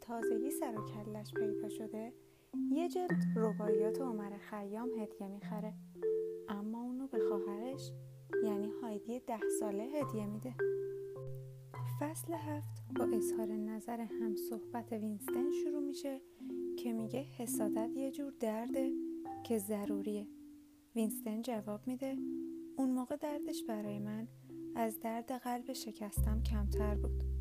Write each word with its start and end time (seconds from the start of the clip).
تازگی 0.00 0.50
سر 0.50 0.78
و 0.78 0.84
کلش 0.84 1.34
پیدا 1.34 1.68
شده 1.68 2.12
یه 2.70 2.88
جلد 2.88 3.24
رباعیات 3.36 4.00
عمر 4.00 4.38
خیام 4.38 4.88
هدیه 4.98 5.28
می‌خره. 5.28 5.74
اما 6.48 6.82
اونو 6.82 7.06
به 7.06 7.18
خواهرش 7.18 7.92
یعنی 8.44 8.70
هایدی 8.82 9.20
ده 9.20 9.40
ساله 9.60 9.84
هدیه 9.84 10.26
میده. 10.26 10.54
فصل 12.00 12.32
هفت 12.32 12.82
با 12.96 13.04
اظهار 13.04 13.52
نظر 13.52 14.00
هم 14.00 14.36
صحبت 14.36 14.92
وینستن 14.92 15.50
شروع 15.50 15.82
میشه 15.82 16.20
که 16.78 16.92
میگه 16.92 17.22
حسادت 17.22 17.90
یه 17.96 18.10
جور 18.10 18.32
درده 18.40 18.92
که 19.44 19.58
ضروریه. 19.58 20.26
وینستن 20.96 21.42
جواب 21.42 21.86
میده 21.86 22.16
اون 22.76 22.90
موقع 22.90 23.16
دردش 23.16 23.64
برای 23.68 23.98
من 23.98 24.28
از 24.74 25.00
درد 25.00 25.32
قلب 25.32 25.72
شکستم 25.72 26.42
کمتر 26.42 26.94
بود. 26.94 27.35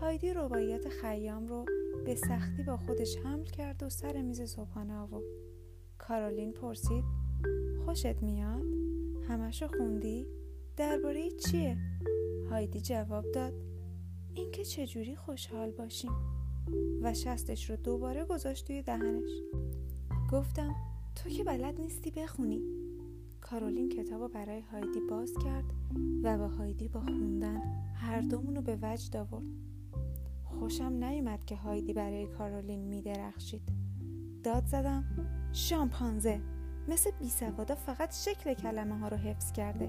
هایدی 0.00 0.32
روایت 0.32 0.88
خیام 0.88 1.46
رو 1.46 1.64
به 2.04 2.14
سختی 2.14 2.62
با 2.62 2.76
خودش 2.76 3.16
حمل 3.16 3.44
کرد 3.44 3.82
و 3.82 3.88
سر 3.88 4.22
میز 4.22 4.42
صبحانه 4.42 4.94
آورد 4.94 5.24
کارولین 5.98 6.52
پرسید 6.52 7.04
خوشت 7.84 8.22
میاد؟ 8.22 8.62
همشو 9.28 9.68
خوندی؟ 9.68 10.26
درباره 10.76 11.30
چیه؟ 11.30 11.76
هایدی 12.50 12.80
جواب 12.80 13.32
داد 13.32 13.54
اینکه 14.34 14.64
چجوری 14.64 15.16
خوشحال 15.16 15.70
باشیم 15.70 16.12
و 17.02 17.14
شستش 17.14 17.70
رو 17.70 17.76
دوباره 17.76 18.24
گذاشت 18.24 18.66
توی 18.66 18.82
دهنش 18.82 19.30
گفتم 20.32 20.74
تو 21.14 21.30
که 21.30 21.44
بلد 21.44 21.80
نیستی 21.80 22.10
بخونی 22.10 22.62
کارولین 23.40 23.88
کتاب 23.88 24.20
رو 24.20 24.28
برای 24.28 24.60
هایدی 24.60 25.00
باز 25.10 25.34
کرد 25.44 25.64
و 26.22 26.38
با 26.38 26.48
هایدی 26.48 26.88
با 26.88 27.00
خوندن 27.00 27.60
هر 27.94 28.20
دومون 28.20 28.60
به 28.60 28.78
وجد 28.82 29.16
آورد 29.16 29.44
خوشم 30.60 31.04
نیومد 31.04 31.44
که 31.44 31.56
هایدی 31.56 31.92
برای 31.92 32.26
کارولین 32.26 32.80
میدرخشید. 32.80 33.62
داد 34.42 34.66
زدم 34.66 35.04
شامپانزه. 35.52 36.40
مثل 36.88 37.10
بی 37.10 37.28
سوادا 37.28 37.74
فقط 37.74 38.14
شکل 38.14 38.54
کلمه 38.54 38.98
ها 38.98 39.08
رو 39.08 39.16
حفظ 39.16 39.52
کرده. 39.52 39.88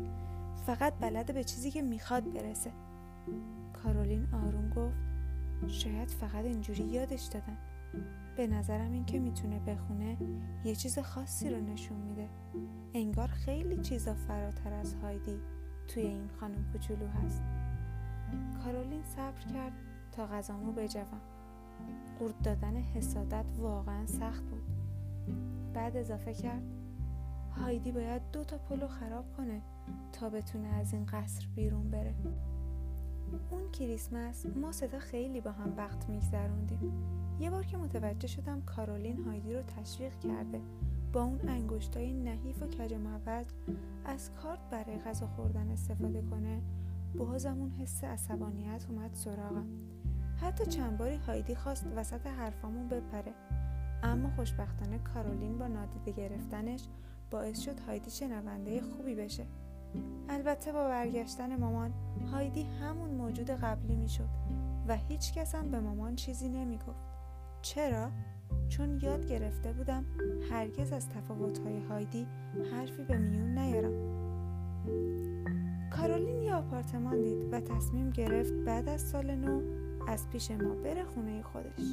فقط 0.66 0.94
بلده 0.94 1.34
به 1.34 1.44
چیزی 1.44 1.72
که 1.72 1.82
می‌خواد 1.82 2.34
برسه. 2.34 2.72
کارولین 3.84 4.28
آروم 4.34 4.70
گفت 4.70 4.98
شاید 5.68 6.10
فقط 6.10 6.46
اینجوری 6.46 6.84
یادش 6.84 7.24
دادن. 7.24 7.58
به 8.38 8.48
نظرم 8.48 8.92
این 8.92 9.06
که 9.06 9.20
می‌تونه 9.20 9.60
بخونه 9.60 10.18
یه 10.66 10.76
چیز 10.76 11.00
خاصی 11.00 11.50
رو 11.50 11.62
نشون 11.62 11.98
میده. 11.98 12.30
انگار 12.94 13.28
خیلی 13.28 13.78
چیزا 13.78 14.14
فراتر 14.14 14.74
از 14.74 14.94
هایدی 14.94 15.40
توی 15.88 16.04
این 16.04 16.30
خانم 16.40 16.66
کوچولو 16.72 17.08
هست. 17.08 17.42
کارولین 18.64 19.04
صبر 19.04 19.54
کرد. 19.54 19.91
تا 20.12 20.28
غذامو 20.28 20.72
بجوم. 20.72 21.22
قورت 22.20 22.42
دادن 22.44 22.76
حسادت 22.76 23.46
واقعا 23.58 24.08
سخت 24.08 24.44
بود. 24.44 24.64
بعد 25.74 25.98
اضافه 25.98 26.34
کرد 26.34 26.64
هایدی 27.52 27.92
باید 27.92 28.22
دو 28.32 28.44
تا 28.44 28.58
پلو 28.58 28.88
خراب 28.88 29.26
کنه 29.38 29.62
تا 30.14 30.30
بتونه 30.30 30.68
از 30.68 30.94
این 30.94 31.06
قصر 31.06 31.48
بیرون 31.56 31.92
بره. 31.92 32.14
اون 33.52 33.72
کریسمس 33.72 34.46
ما 34.46 34.72
ستا 34.72 35.00
خیلی 35.00 35.42
با 35.42 35.52
هم 35.52 35.74
وقت 35.78 36.10
میگذروندیم. 36.10 36.92
یه 37.40 37.50
بار 37.50 37.66
که 37.66 37.78
متوجه 37.78 38.28
شدم 38.28 38.62
کارولین 38.62 39.24
هایدی 39.24 39.54
رو 39.54 39.62
تشویق 39.62 40.20
کرده 40.20 40.62
با 41.14 41.24
اون 41.24 41.40
انگشتای 41.48 42.14
نحیف 42.14 42.62
و 42.64 42.68
کج 42.68 42.94
موز 42.94 43.46
از 44.06 44.30
کارت 44.32 44.70
برای 44.72 44.98
غذا 44.98 45.28
خوردن 45.28 45.70
استفاده 45.70 46.22
کنه 46.22 46.62
بازم 47.18 47.60
اون 47.60 47.72
حس 47.72 48.04
عصبانیت 48.04 48.86
اومد 48.90 49.14
سراغم. 49.14 49.66
حتی 50.52 50.66
چند 50.66 50.98
باری 50.98 51.16
هایدی 51.16 51.56
خواست 51.56 51.88
وسط 51.96 52.28
حرفامون 52.28 52.88
بپره. 52.88 53.34
اما 54.04 54.30
خوشبختانه 54.30 55.00
کارولین 55.14 55.58
با 55.58 55.68
نادیده 55.68 56.12
گرفتنش 56.12 56.88
باعث 57.32 57.60
شد 57.60 57.80
هایدی 57.80 58.12
شنونده 58.12 58.82
خوبی 58.82 59.16
بشه. 59.16 59.46
البته 60.30 60.72
با 60.72 60.88
برگشتن 60.88 61.56
مامان 61.56 61.94
هایدی 62.32 62.64
همون 62.64 63.10
موجود 63.10 63.50
قبلی 63.50 63.96
می‌شد 63.96 64.30
و 64.88 64.98
هیچ 64.98 65.34
کس 65.34 65.56
به 65.56 65.80
مامان 65.80 66.16
چیزی 66.16 66.50
نمی‌گفت. 66.50 67.06
چرا؟ 67.62 68.10
چون 68.70 69.00
یاد 69.02 69.28
گرفته 69.28 69.74
بودم 69.74 70.06
هرگز 70.52 70.92
از 70.92 71.10
تفاوتهای 71.10 71.80
هایدی 71.80 72.28
حرفی 72.72 73.04
به 73.04 73.18
میون 73.18 73.58
نیارم. 73.58 74.22
کارولین 75.90 76.42
یه 76.42 76.54
آپارتمان 76.54 77.22
دید 77.22 77.54
و 77.54 77.60
تصمیم 77.60 78.10
گرفت 78.10 78.54
بعد 78.54 78.90
از 78.90 79.02
سال 79.02 79.36
نو 79.36 79.62
از 80.08 80.30
پیش 80.30 80.52
ما 80.52 80.76
بره 80.76 81.04
خونه 81.04 81.42
خودش. 81.42 81.86